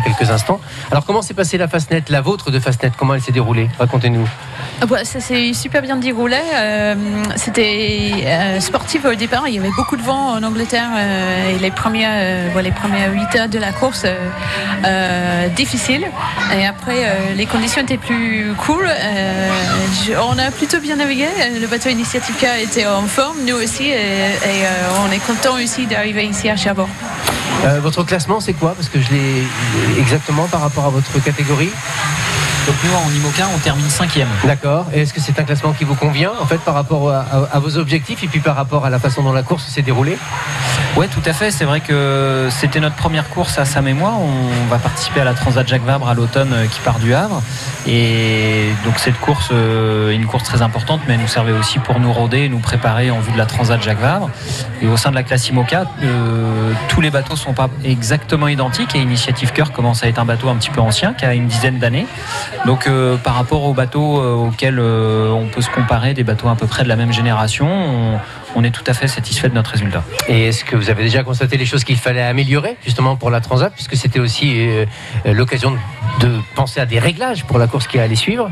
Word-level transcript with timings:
quelques 0.00 0.30
instants. 0.30 0.58
Alors 0.90 1.04
comment 1.04 1.20
s'est 1.20 1.34
passée 1.34 1.58
la 1.58 1.68
Fastnet, 1.68 2.02
la 2.08 2.22
vôtre 2.22 2.50
de 2.50 2.58
Fastnet? 2.58 2.92
Comment 2.96 3.14
elle 3.14 3.20
s'est 3.20 3.30
déroulée? 3.30 3.68
Racontez-nous. 3.78 4.26
Ah 4.80 4.86
bah, 4.86 5.04
ça 5.04 5.20
s'est 5.20 5.52
super 5.52 5.82
bien 5.82 5.96
déroulé. 5.96 6.38
Euh, 6.54 6.94
C'était 7.36 8.10
euh, 8.24 8.60
sportif 8.60 9.04
au 9.04 9.14
départ. 9.14 9.48
Il 9.48 9.54
y 9.54 9.58
avait 9.58 9.70
beaucoup 9.76 9.98
de 9.98 10.02
vent 10.02 10.30
en 10.30 10.42
Angleterre 10.42 10.88
euh, 10.96 11.50
et 11.50 11.58
les 11.58 11.70
premières, 11.70 12.54
les 12.62 12.70
premières 12.70 13.12
8 13.12 13.36
heures 13.36 13.48
de 13.50 13.58
la 13.58 13.72
course 13.72 14.06
difficiles. 15.54 16.06
Et 16.58 16.66
après, 16.66 17.34
les 17.36 17.44
conditions 17.44 17.82
étaient 17.82 17.98
plus 17.98 18.54
cool. 18.56 18.88
On 20.18 20.38
a 20.38 20.50
plutôt 20.50 20.80
bien 20.80 20.96
navigué. 20.96 21.26
Le 21.60 21.66
bateau 21.66 21.90
Initiative 21.90 22.34
était 22.62 22.86
en 22.86 23.02
forme, 23.02 23.36
nous 23.46 23.56
aussi, 23.56 23.90
et, 23.90 24.64
on 25.06 25.12
est 25.12 25.24
content 25.26 25.56
aussi 25.62 25.86
d'arriver 25.86 26.24
ici 26.24 26.48
à 26.48 26.56
Cherbourg. 26.56 26.88
Euh, 27.64 27.80
votre 27.80 28.02
classement 28.04 28.40
c'est 28.40 28.54
quoi? 28.54 28.74
Parce 28.74 28.88
que 28.88 29.00
je 29.00 29.10
l'ai 29.10 29.42
exactement 29.98 30.46
par 30.48 30.60
rapport 30.60 30.86
à 30.86 30.90
votre 30.90 31.18
catégorie. 31.22 31.70
Donc 32.66 32.76
nous 32.84 32.92
en 32.92 33.10
IMOCA 33.10 33.48
on 33.54 33.58
termine 33.58 33.88
cinquième. 33.90 34.28
D'accord. 34.44 34.86
Et 34.92 35.00
est-ce 35.00 35.12
que 35.12 35.20
c'est 35.20 35.38
un 35.38 35.44
classement 35.44 35.72
qui 35.72 35.84
vous 35.84 35.94
convient? 35.96 36.32
En 36.40 36.46
fait 36.46 36.58
par 36.60 36.74
rapport 36.74 37.10
à, 37.10 37.20
à- 37.20 37.56
à 37.56 37.58
vos 37.58 37.76
objectifs 37.76 38.22
et 38.22 38.28
puis 38.28 38.40
par 38.40 38.56
rapport 38.56 38.84
à 38.84 38.90
la 38.90 38.98
façon 38.98 39.22
dont 39.22 39.32
la 39.32 39.42
course 39.42 39.64
s'est 39.66 39.82
déroulée? 39.82 40.16
Ouais 40.94 41.08
tout 41.08 41.22
à 41.24 41.32
fait, 41.32 41.50
c'est 41.50 41.64
vrai 41.64 41.80
que 41.80 42.48
c'était 42.50 42.78
notre 42.78 42.96
première 42.96 43.30
course 43.30 43.58
à 43.58 43.64
Sam 43.64 43.88
et. 43.88 43.94
On 44.02 44.66
va 44.68 44.76
participer 44.76 45.20
à 45.20 45.24
la 45.24 45.32
Transat 45.32 45.66
Jacques 45.66 45.84
Vabre 45.84 46.06
à 46.06 46.12
l'automne 46.12 46.52
euh, 46.52 46.66
qui 46.66 46.80
part 46.80 46.98
du 46.98 47.14
Havre. 47.14 47.42
Et 47.86 48.68
donc 48.84 48.98
cette 48.98 49.18
course 49.18 49.48
euh, 49.52 50.10
est 50.10 50.16
une 50.16 50.26
course 50.26 50.44
très 50.44 50.60
importante, 50.60 51.00
mais 51.08 51.14
elle 51.14 51.20
nous 51.20 51.28
servait 51.28 51.52
aussi 51.52 51.78
pour 51.78 51.98
nous 51.98 52.12
rôder, 52.12 52.50
nous 52.50 52.58
préparer 52.58 53.10
en 53.10 53.20
vue 53.20 53.32
de 53.32 53.38
la 53.38 53.46
Transat 53.46 53.82
Jacques 53.82 54.00
Vabre. 54.00 54.28
Et 54.82 54.86
au 54.86 54.98
sein 54.98 55.08
de 55.08 55.14
la 55.14 55.22
classe 55.22 55.48
IMOCA, 55.48 55.86
euh, 56.02 56.72
tous 56.88 57.00
les 57.00 57.10
bateaux 57.10 57.36
sont 57.36 57.54
pas 57.54 57.70
exactement 57.84 58.48
identiques 58.48 58.94
et 58.94 58.98
Initiative 58.98 59.52
Cœur 59.52 59.72
commence 59.72 60.04
à 60.04 60.08
être 60.08 60.18
un 60.18 60.26
bateau 60.26 60.50
un 60.50 60.56
petit 60.56 60.70
peu 60.70 60.82
ancien, 60.82 61.14
qui 61.14 61.24
a 61.24 61.32
une 61.32 61.46
dizaine 61.46 61.78
d'années. 61.78 62.06
Donc 62.66 62.88
par 63.24 63.34
rapport 63.34 63.64
aux 63.64 63.72
bateaux 63.72 64.22
auxquels 64.22 64.78
on 64.78 65.46
peut 65.46 65.62
se 65.62 65.70
comparer, 65.70 66.12
des 66.12 66.24
bateaux 66.24 66.48
à 66.48 66.54
peu 66.54 66.66
près 66.66 66.82
de 66.84 66.88
la 66.88 66.96
même 66.96 67.12
génération, 67.12 67.66
on, 67.66 68.18
on 68.54 68.64
est 68.64 68.70
tout 68.70 68.84
à 68.86 68.94
fait 68.94 69.08
satisfait 69.08 69.48
de 69.48 69.54
notre 69.54 69.70
résultat. 69.70 70.02
Et 70.28 70.48
est-ce 70.48 70.64
que 70.64 70.76
vous 70.76 70.90
avez 70.90 71.02
déjà 71.04 71.22
constaté 71.22 71.56
les 71.56 71.66
choses 71.66 71.84
qu'il 71.84 71.96
fallait 71.96 72.22
améliorer 72.22 72.76
justement 72.84 73.16
pour 73.16 73.30
la 73.30 73.40
Transat 73.40 73.72
puisque 73.74 73.96
c'était 73.96 74.20
aussi 74.20 74.54
euh, 74.58 74.84
euh, 75.26 75.32
l'occasion 75.32 75.76
de 76.20 76.28
penser 76.54 76.80
à 76.80 76.86
des 76.86 76.98
réglages 76.98 77.44
pour 77.44 77.58
la 77.58 77.66
course 77.66 77.86
qui 77.86 77.98
allait 77.98 78.14
suivre? 78.16 78.50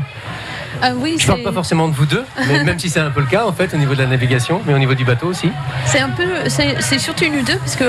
Ah 0.83 0.93
oui, 0.97 1.15
Je 1.19 1.27
parle 1.27 1.39
c'est- 1.39 1.43
pas 1.43 1.51
forcément 1.51 1.87
de 1.87 1.93
vous 1.93 2.07
deux, 2.07 2.25
mais 2.47 2.63
même 2.69 2.79
si 2.79 2.89
c'est 2.89 2.99
un 2.99 3.11
peu 3.11 3.19
le 3.19 3.27
cas 3.27 3.45
en 3.45 3.51
fait 3.51 3.71
au 3.73 3.77
niveau 3.77 3.93
de 3.93 3.99
la 4.01 4.07
navigation, 4.07 4.61
mais 4.65 4.73
au 4.73 4.79
niveau 4.79 4.95
du 4.95 5.05
bateau 5.05 5.27
aussi. 5.27 5.51
C'est 5.85 5.99
un 5.99 6.09
peu, 6.09 6.23
c'est 6.47 6.97
surtout 6.97 7.25
nous 7.25 7.43
deux 7.43 7.57
parce 7.57 7.75
qu'on 7.75 7.85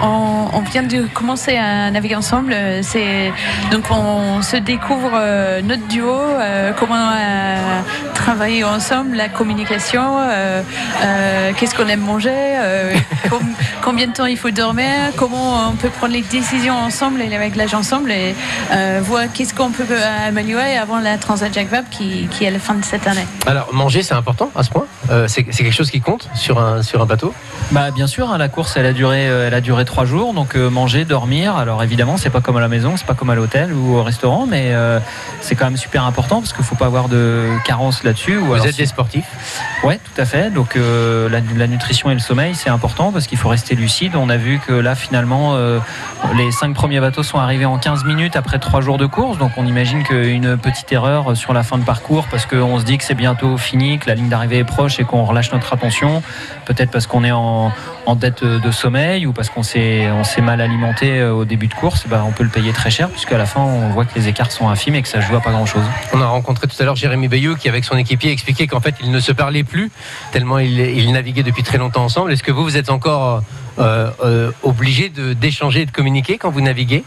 on, 0.00 0.48
on 0.54 0.60
vient 0.62 0.82
de 0.84 1.02
commencer 1.12 1.56
à 1.58 1.90
naviguer 1.90 2.14
ensemble. 2.16 2.52
euh, 2.54 2.80
C'est 2.82 3.30
donc 3.70 3.84
on 3.90 4.40
se 4.40 4.56
découvre 4.56 5.10
euh, 5.14 5.60
notre 5.60 5.86
duo, 5.88 6.08
euh, 6.14 6.72
comment 6.78 7.10
euh, 7.12 7.80
travailler 8.24 8.64
ensemble, 8.64 9.16
la 9.16 9.28
communication, 9.28 10.18
euh, 10.20 10.62
euh, 11.02 11.52
qu'est-ce 11.56 11.74
qu'on 11.74 11.88
aime 11.88 12.00
manger, 12.00 12.30
euh, 12.34 12.94
com- 13.30 13.40
combien 13.82 14.06
de 14.08 14.12
temps 14.12 14.26
il 14.26 14.36
faut 14.36 14.50
dormir, 14.50 14.86
comment 15.16 15.68
on 15.70 15.72
peut 15.72 15.88
prendre 15.88 16.12
les 16.12 16.20
décisions 16.22 16.76
ensemble 16.76 17.22
et 17.22 17.28
les 17.28 17.38
réglages 17.38 17.72
ensemble 17.74 18.12
et 18.12 18.34
euh, 18.72 19.00
voir 19.02 19.22
qu'est-ce 19.32 19.54
qu'on 19.54 19.70
peut 19.70 19.86
améliorer 20.28 20.76
avant 20.76 20.98
la 21.00 21.16
Transat 21.16 21.52
Jacques 21.52 21.70
Vabre 21.70 21.88
qui, 21.90 22.28
qui 22.30 22.44
est 22.44 22.48
à 22.48 22.50
la 22.50 22.58
fin 22.58 22.74
de 22.74 22.84
cette 22.84 23.06
année. 23.06 23.26
Alors 23.46 23.72
manger 23.72 24.02
c'est 24.02 24.14
important 24.14 24.50
à 24.54 24.62
ce 24.64 24.70
point. 24.70 24.84
Euh, 25.10 25.26
c'est 25.26 25.42
quelque 25.44 25.70
chose 25.72 25.90
qui 25.90 26.00
compte 26.02 26.28
sur 26.34 26.60
un 26.60 26.82
sur 26.82 27.00
un 27.00 27.06
bateau? 27.06 27.32
Bah 27.72 27.90
bien 27.90 28.06
sûr, 28.06 28.30
hein, 28.30 28.36
la 28.38 28.48
course 28.48 28.76
elle 28.76 28.86
a 28.86 28.92
duré, 28.92 29.22
elle 29.24 29.54
a 29.54 29.60
duré 29.62 29.84
trois 29.86 30.04
jours, 30.04 30.34
donc 30.34 30.56
euh, 30.56 30.68
manger, 30.68 31.04
dormir. 31.06 31.56
Alors 31.56 31.82
évidemment, 31.82 32.16
c'est 32.18 32.30
pas 32.30 32.40
comme 32.40 32.56
à 32.58 32.60
la 32.60 32.68
maison, 32.68 32.94
c'est 32.96 33.06
pas 33.06 33.14
comme 33.14 33.30
à 33.30 33.34
l'hôtel 33.34 33.72
ou 33.72 33.96
au 33.96 34.02
restaurant, 34.02 34.46
mais 34.46 34.72
euh, 34.72 34.98
c'est 35.40 35.54
quand 35.54 35.64
même 35.64 35.76
super 35.78 36.04
important 36.04 36.40
parce 36.40 36.52
qu'il 36.52 36.64
faut 36.64 36.74
pas 36.76 36.86
avoir 36.86 37.08
de 37.08 37.46
carence 37.64 38.02
là-dessus. 38.10 38.36
Vous 38.36 38.52
alors 38.52 38.66
êtes 38.66 38.76
des 38.76 38.86
sportifs. 38.86 39.24
Ouais, 39.84 39.98
tout 39.98 40.20
à 40.20 40.24
fait. 40.24 40.50
Donc 40.50 40.76
euh, 40.76 41.28
la, 41.28 41.40
la 41.56 41.66
nutrition 41.66 42.10
et 42.10 42.14
le 42.14 42.20
sommeil, 42.20 42.54
c'est 42.54 42.70
important 42.70 43.12
parce 43.12 43.26
qu'il 43.26 43.38
faut 43.38 43.48
rester 43.48 43.74
lucide. 43.74 44.16
On 44.16 44.28
a 44.28 44.36
vu 44.36 44.58
que 44.58 44.72
là, 44.72 44.94
finalement, 44.94 45.54
euh, 45.54 45.78
les 46.36 46.50
cinq 46.50 46.74
premiers 46.74 47.00
bateaux 47.00 47.22
sont 47.22 47.38
arrivés 47.38 47.64
en 47.64 47.78
15 47.78 48.04
minutes 48.04 48.36
après 48.36 48.58
trois 48.58 48.80
jours 48.80 48.98
de 48.98 49.06
course. 49.06 49.38
Donc 49.38 49.52
on 49.56 49.66
imagine 49.66 50.02
qu'une 50.02 50.56
petite 50.56 50.90
erreur 50.92 51.36
sur 51.36 51.52
la 51.52 51.62
fin 51.62 51.78
de 51.78 51.84
parcours 51.84 52.26
parce 52.30 52.46
qu'on 52.46 52.78
se 52.78 52.84
dit 52.84 52.98
que 52.98 53.04
c'est 53.04 53.14
bientôt 53.14 53.56
fini, 53.56 53.98
que 53.98 54.08
la 54.08 54.14
ligne 54.14 54.28
d'arrivée 54.28 54.58
est 54.58 54.64
proche 54.64 54.98
et 54.98 55.04
qu'on 55.04 55.24
relâche 55.24 55.52
notre 55.52 55.72
attention. 55.72 56.22
Peut-être 56.66 56.90
parce 56.90 57.06
qu'on 57.06 57.24
est 57.24 57.32
en, 57.32 57.72
en 58.06 58.16
dette 58.16 58.44
de 58.44 58.70
sommeil 58.70 59.26
ou 59.26 59.32
parce 59.32 59.50
qu'on 59.50 59.62
s'est 59.62 60.10
mal 60.42 60.60
alimenté 60.60 61.20
euh, 61.20 61.32
au 61.32 61.44
début 61.44 61.68
de 61.68 61.74
course. 61.74 62.06
Bah, 62.08 62.24
on 62.26 62.32
peut 62.32 62.44
le 62.44 62.50
payer 62.50 62.72
très 62.72 62.90
cher 62.90 63.08
puisqu'à 63.08 63.38
la 63.38 63.46
fin, 63.46 63.60
on 63.60 63.90
voit 63.90 64.04
que 64.04 64.14
les 64.16 64.28
écarts 64.28 64.50
sont 64.50 64.68
infimes 64.68 64.96
et 64.96 65.02
que 65.02 65.08
ça 65.08 65.20
se 65.20 65.26
joue 65.26 65.36
à 65.36 65.40
pas 65.40 65.52
grand-chose. 65.52 65.84
On 66.12 66.20
a 66.20 66.26
rencontré 66.26 66.66
tout 66.66 66.76
à 66.80 66.84
l'heure 66.84 66.96
Jérémy 66.96 67.28
Bayeux 67.28 67.54
qui 67.54 67.68
avec 67.68 67.84
son 67.84 67.96
équipier 68.00 68.32
expliquait 68.32 68.66
qu'en 68.66 68.80
fait 68.80 68.94
ils 69.02 69.10
ne 69.10 69.20
se 69.20 69.32
parlaient 69.32 69.64
plus 69.64 69.90
tellement 70.32 70.58
ils, 70.58 71.12
naviguaient 71.12 71.42
depuis 71.42 71.62
très 71.62 71.78
longtemps 71.78 72.04
ensemble. 72.04 72.32
Est-ce 72.32 72.42
que 72.42 72.52
vous 72.52 72.64
vous 72.64 72.76
êtes 72.76 72.90
encore 72.90 73.42
euh, 73.78 74.10
euh, 74.24 74.50
obligé 74.62 75.08
d'échanger 75.08 75.82
et 75.82 75.86
de 75.86 75.90
communiquer 75.90 76.38
quand 76.38 76.50
vous 76.50 76.60
naviguez? 76.60 77.04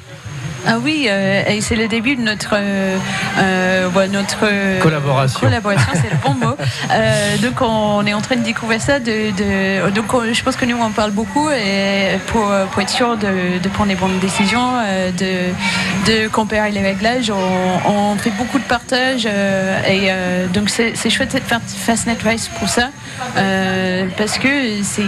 Ah 0.65 0.77
oui, 0.81 1.07
euh, 1.09 1.43
et 1.47 1.59
c'est 1.61 1.75
le 1.75 1.87
début 1.87 2.15
de 2.15 2.21
notre 2.21 2.51
euh, 2.53 2.97
euh, 3.39 3.89
ouais, 3.89 4.07
notre 4.07 4.39
Collaboration. 4.81 5.39
Collaboration, 5.41 5.91
c'est 5.93 6.09
le 6.09 6.17
bon 6.23 6.33
mot. 6.33 6.55
Euh, 6.91 7.37
donc 7.37 7.61
on 7.61 8.05
est 8.05 8.13
en 8.13 8.21
train 8.21 8.35
de 8.35 8.43
découvrir 8.43 8.79
ça. 8.81 8.99
De, 8.99 9.31
de- 9.31 9.89
donc 9.91 10.13
on- 10.13 10.31
je 10.31 10.43
pense 10.43 10.55
que 10.55 10.65
nous 10.65 10.77
on 10.79 10.89
parle 10.91 11.11
beaucoup 11.11 11.49
et 11.49 12.17
pour, 12.27 12.45
pour 12.71 12.81
être 12.81 12.89
sûr 12.89 13.17
de, 13.17 13.57
de 13.61 13.69
prendre 13.69 13.89
les 13.89 13.95
bonnes 13.95 14.19
décisions, 14.19 14.73
euh, 14.85 15.09
de, 15.11 16.11
de 16.11 16.27
comparer 16.27 16.71
les 16.71 16.81
réglages, 16.81 17.31
on, 17.31 17.89
on 17.89 18.15
fait 18.17 18.29
beaucoup 18.31 18.59
de 18.59 18.63
partage 18.63 19.23
euh, 19.25 19.79
et 19.87 20.07
euh, 20.11 20.47
donc 20.47 20.69
c'est 20.69 21.09
chouette 21.09 21.33
de 21.33 21.39
faire 21.39 21.61
Fastnet 21.65 22.17
Race 22.23 22.47
pour 22.59 22.69
ça 22.69 22.89
euh, 23.37 24.05
parce 24.17 24.37
que 24.37 24.49
c'est 24.83 25.01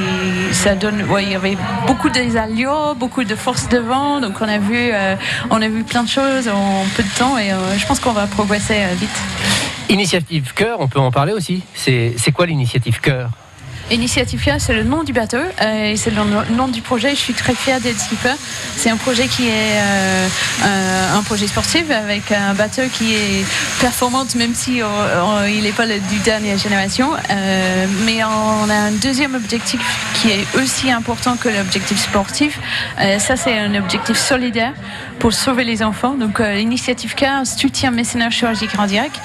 ça 0.53 0.73
donne. 0.75 1.03
ouais, 1.09 1.23
il 1.23 1.31
y 1.31 1.35
avait 1.35 1.57
beaucoup 1.87 2.09
des 2.09 2.35
allures, 2.37 2.95
beaucoup 2.97 3.23
de 3.23 3.35
force 3.35 3.67
de 3.69 3.77
vent, 3.77 4.21
donc 4.21 4.33
on 4.41 4.47
a 4.47 4.57
vu 4.57 4.89
euh, 4.93 5.15
on 5.49 5.61
a 5.61 5.67
vu 5.69 5.83
plein 5.83 6.03
de 6.03 6.09
choses 6.09 6.47
en 6.47 6.85
peu 6.95 7.03
de 7.03 7.17
temps 7.17 7.37
et 7.37 7.51
euh, 7.51 7.77
je 7.77 7.85
pense 7.85 7.99
qu'on 7.99 8.13
va 8.13 8.27
progresser 8.27 8.77
euh, 8.77 8.93
vite. 8.95 9.09
Initiative 9.89 10.53
Cœur, 10.55 10.79
on 10.79 10.87
peut 10.87 10.99
en 10.99 11.11
parler 11.11 11.33
aussi. 11.33 11.63
C'est 11.73 12.13
c'est 12.17 12.31
quoi 12.31 12.45
l'initiative 12.45 12.99
Cœur? 13.01 13.29
Initiative 13.91 14.43
Cœur, 14.43 14.55
c'est 14.59 14.73
le 14.73 14.83
nom 14.83 15.03
du 15.03 15.13
bateau 15.13 15.37
euh, 15.37 15.91
et 15.91 15.95
c'est 15.95 16.09
le 16.09 16.17
nom- 16.55 16.67
du 16.67 16.81
projet. 16.81 17.11
Je 17.11 17.19
suis 17.19 17.35
très 17.35 17.53
fière 17.53 17.79
d'être 17.79 17.99
skipper. 17.99 18.33
C'est 18.75 18.89
un 18.89 18.97
projet 18.97 19.27
qui 19.27 19.47
est 19.47 19.51
euh, 19.77 20.27
euh, 20.63 21.17
un 21.17 21.21
projet 21.21 21.45
sportif 21.45 21.91
avec 21.91 22.31
un 22.31 22.55
bateau 22.55 22.81
qui 22.91 23.13
est 23.13 23.45
performant, 23.79 24.25
même 24.35 24.55
si 24.55 24.81
il 25.47 25.61
n'est 25.63 25.71
pas 25.71 25.85
le- 25.85 25.99
du 25.99 26.17
dernière 26.23 26.57
génération. 26.57 27.11
Mais 28.05 28.23
on 28.23 28.69
a 28.69 28.73
un 28.73 28.91
deuxième 28.91 29.35
objectif 29.35 29.79
qui 30.15 30.31
est 30.31 30.45
aussi 30.57 30.89
important 30.89 31.35
que 31.37 31.49
l'objectif 31.49 31.99
sportif. 32.01 32.59
Ça, 33.19 33.35
c'est 33.35 33.55
un 33.57 33.75
objectif 33.75 34.17
solidaire 34.17 34.73
pour 35.19 35.31
sauver 35.33 35.63
les 35.63 35.83
enfants. 35.83 36.15
Donc, 36.15 36.39
l'initiative 36.39 37.13
CAR 37.13 37.45
soutient 37.45 37.91
mécénat 37.91 38.31
chirurgie 38.31 38.67
cardiaque. 38.67 39.19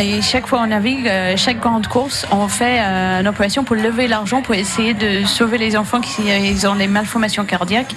Et 0.00 0.22
chaque 0.22 0.46
fois 0.46 0.60
on 0.62 0.68
navigue, 0.68 1.10
chaque 1.36 1.58
grande 1.58 1.88
course, 1.88 2.24
on 2.30 2.46
fait 2.46 2.78
une 2.78 3.26
opération 3.26 3.63
pour 3.64 3.76
lever 3.76 4.08
l'argent 4.08 4.42
pour 4.42 4.54
essayer 4.54 4.94
de 4.94 5.24
sauver 5.24 5.58
les 5.58 5.76
enfants 5.76 6.00
qui 6.00 6.22
ils 6.22 6.66
ont 6.66 6.74
des 6.74 6.86
malformations 6.86 7.44
cardiaques. 7.44 7.94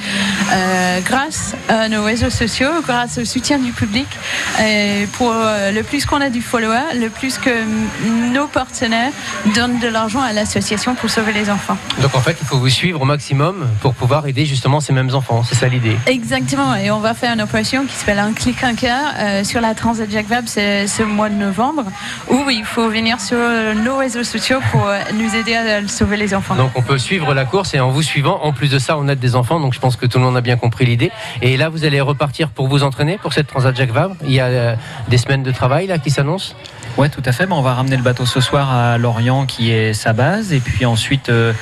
Euh, 0.51 0.99
grâce 1.01 1.55
à 1.69 1.89
nos 1.89 2.03
réseaux 2.03 2.29
sociaux, 2.29 2.69
grâce 2.85 3.17
au 3.17 3.25
soutien 3.25 3.57
du 3.59 3.71
public, 3.71 4.07
euh, 4.59 5.05
pour 5.13 5.31
euh, 5.33 5.71
le 5.71 5.83
plus 5.83 6.05
qu'on 6.05 6.21
a 6.21 6.29
du 6.29 6.41
follower, 6.41 6.95
le 6.95 7.09
plus 7.09 7.37
que 7.37 7.49
nos 8.33 8.47
partenaires 8.47 9.11
donnent 9.55 9.79
de 9.79 9.87
l'argent 9.87 10.21
à 10.21 10.33
l'association 10.33 10.95
pour 10.95 11.09
sauver 11.09 11.33
les 11.33 11.49
enfants. 11.49 11.77
Donc 12.01 12.15
en 12.15 12.21
fait 12.21 12.37
il 12.41 12.47
faut 12.47 12.57
vous 12.57 12.69
suivre 12.69 13.01
au 13.01 13.05
maximum 13.05 13.67
pour 13.81 13.93
pouvoir 13.93 14.27
aider 14.27 14.45
justement 14.45 14.79
ces 14.79 14.93
mêmes 14.93 15.13
enfants. 15.13 15.43
C'est 15.43 15.55
ça 15.55 15.67
l'idée. 15.67 15.97
Exactement, 16.05 16.75
et 16.75 16.91
on 16.91 16.99
va 16.99 17.13
faire 17.13 17.33
une 17.33 17.41
opération 17.41 17.85
qui 17.85 17.93
s'appelle 17.95 18.19
un 18.19 18.33
clic 18.33 18.63
un 18.63 18.75
cœur 18.75 19.13
euh, 19.17 19.43
sur 19.43 19.61
la 19.61 19.75
Transat 19.75 20.09
Jacques 20.09 20.27
Vabre 20.27 20.47
ce, 20.47 21.03
mois 21.03 21.29
de 21.29 21.35
novembre, 21.35 21.85
où 22.29 22.49
il 22.49 22.65
faut 22.65 22.89
venir 22.89 23.19
sur 23.19 23.37
nos 23.75 23.97
réseaux 23.97 24.23
sociaux 24.23 24.59
pour 24.71 24.87
euh, 24.87 24.99
nous 25.13 25.35
aider 25.35 25.55
sauver 25.87 26.17
les 26.17 26.33
enfants. 26.33 26.55
Donc 26.55 26.71
on 26.75 26.81
peut 26.81 26.97
suivre 26.97 27.33
la 27.33 27.45
course 27.45 27.73
et 27.73 27.79
en 27.79 27.89
vous 27.89 28.01
suivant, 28.01 28.39
en 28.43 28.53
plus 28.53 28.69
de 28.69 28.79
ça, 28.79 28.97
on 28.97 29.07
aide 29.07 29.19
des 29.19 29.35
enfants. 29.35 29.59
Donc 29.59 29.73
je 29.73 29.79
pense 29.79 29.95
que 29.95 30.05
tout 30.05 30.17
le 30.17 30.23
monde 30.23 30.37
a 30.37 30.41
bien 30.41 30.57
compris 30.57 30.85
l'idée. 30.85 31.11
Et 31.41 31.57
là, 31.57 31.69
vous 31.69 31.85
allez 31.85 32.01
repartir 32.01 32.49
pour 32.49 32.67
vous 32.67 32.83
entraîner 32.83 33.17
pour 33.17 33.33
cette 33.33 33.47
Transat 33.47 33.75
Jacques 33.75 33.91
Vabre. 33.91 34.15
Il 34.23 34.31
y 34.31 34.39
a 34.39 34.45
euh, 34.45 34.75
des 35.07 35.17
semaines 35.17 35.43
de 35.43 35.51
travail 35.51 35.87
là 35.87 35.97
qui 35.97 36.11
s'annoncent? 36.11 36.55
Ouais, 36.97 37.09
tout 37.09 37.21
à 37.25 37.31
fait. 37.31 37.45
On 37.51 37.61
va 37.61 37.75
ramener 37.75 37.95
le 37.95 38.01
bateau 38.01 38.25
ce 38.25 38.41
soir 38.41 38.73
à 38.73 38.97
Lorient, 38.97 39.45
qui 39.45 39.71
est 39.71 39.93
sa 39.93 40.13
base, 40.13 40.51
et 40.51 40.59
puis 40.59 40.83
ensuite 40.83 41.29
euh, 41.29 41.53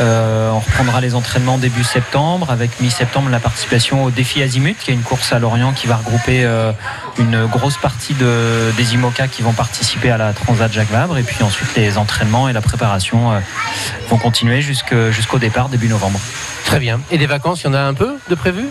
euh, 0.00 0.50
on 0.50 0.60
reprendra 0.60 1.02
les 1.02 1.14
entraînements 1.14 1.58
début 1.58 1.84
septembre, 1.84 2.50
avec 2.50 2.80
mi-septembre 2.80 3.28
la 3.28 3.38
participation 3.38 4.04
au 4.04 4.10
défi 4.10 4.42
Azimut, 4.42 4.78
qui 4.78 4.90
est 4.90 4.94
une 4.94 5.02
course 5.02 5.34
à 5.34 5.38
Lorient 5.38 5.74
qui 5.74 5.88
va 5.88 5.96
regrouper 5.96 6.42
euh, 6.44 6.72
une 7.18 7.44
grosse 7.44 7.76
partie 7.76 8.14
de, 8.14 8.72
des 8.78 8.94
IMOCA 8.94 9.28
qui 9.28 9.42
vont 9.42 9.52
participer 9.52 10.10
à 10.10 10.16
la 10.16 10.32
Transat 10.32 10.72
Jacques 10.72 10.90
Vabre, 10.90 11.18
et 11.18 11.22
puis 11.22 11.44
ensuite 11.44 11.76
les 11.76 11.98
entraînements 11.98 12.48
et 12.48 12.54
la 12.54 12.62
préparation 12.62 13.32
vont 14.08 14.16
continuer 14.16 14.62
jusqu'au 14.62 15.38
départ 15.38 15.68
début 15.68 15.88
novembre. 15.88 16.18
Très 16.64 16.78
bien. 16.78 17.00
Et 17.10 17.18
des 17.18 17.26
vacances, 17.26 17.62
il 17.62 17.66
y 17.66 17.68
en 17.68 17.74
a 17.74 17.80
un 17.80 17.94
peu 17.94 18.16
de 18.30 18.34
prévu? 18.34 18.68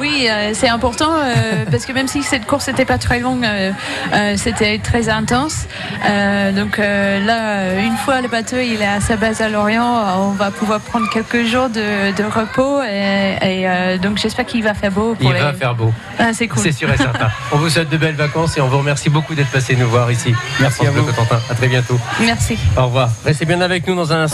Oui, 0.00 0.26
euh, 0.28 0.50
c'est 0.54 0.68
important 0.68 1.10
euh, 1.12 1.64
parce 1.70 1.86
que 1.86 1.92
même 1.92 2.08
si 2.08 2.22
cette 2.22 2.46
course 2.46 2.68
n'était 2.68 2.84
pas 2.84 2.98
très 2.98 3.20
longue, 3.20 3.44
euh, 3.44 3.72
euh, 4.12 4.34
c'était 4.36 4.78
très 4.78 5.08
intense. 5.08 5.66
Euh, 6.06 6.52
donc 6.52 6.78
euh, 6.78 7.24
là, 7.24 7.80
une 7.80 7.96
fois 7.96 8.20
le 8.20 8.28
bateau 8.28 8.56
il 8.58 8.80
est 8.80 8.86
à 8.86 9.00
sa 9.00 9.16
base 9.16 9.40
à 9.40 9.48
Lorient, 9.48 10.04
on 10.18 10.30
va 10.30 10.50
pouvoir 10.50 10.80
prendre 10.80 11.08
quelques 11.10 11.44
jours 11.44 11.68
de, 11.68 12.12
de 12.16 12.24
repos 12.24 12.82
et, 12.82 13.36
et, 13.42 13.68
euh, 13.68 13.98
donc 13.98 14.18
j'espère 14.18 14.46
qu'il 14.46 14.62
va 14.62 14.74
faire 14.74 14.90
beau. 14.90 15.14
Il 15.20 15.24
Pour 15.24 15.32
les... 15.32 15.40
va 15.40 15.52
faire 15.52 15.74
beau. 15.74 15.92
Ah, 16.18 16.32
c'est 16.32 16.48
cool. 16.48 16.62
C'est 16.62 16.72
sûr 16.72 16.90
et 16.92 16.96
certain. 16.96 17.28
On 17.52 17.56
vous 17.56 17.68
souhaite 17.68 17.90
de 17.90 17.96
belles 17.96 18.14
vacances 18.14 18.56
et 18.56 18.60
on 18.60 18.68
vous 18.68 18.78
remercie 18.78 19.10
beaucoup 19.10 19.34
d'être 19.34 19.50
passé 19.50 19.76
nous 19.76 19.88
voir 19.88 20.10
ici. 20.10 20.34
Merci 20.60 20.82
à 20.82 20.84
France 20.84 20.94
Bleu 20.94 21.02
vous. 21.02 21.12
Cotentin. 21.12 21.40
À 21.50 21.54
très 21.54 21.68
bientôt. 21.68 21.98
Merci. 22.20 22.58
Au 22.76 22.84
revoir. 22.86 23.10
Restez 23.24 23.44
bien 23.44 23.60
avec 23.60 23.86
nous 23.86 23.94
dans 23.94 24.12
un 24.12 24.28